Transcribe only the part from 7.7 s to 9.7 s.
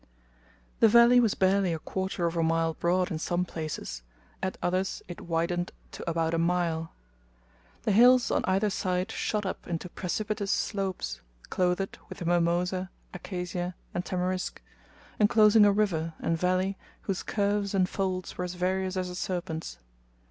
The hills on either side shot up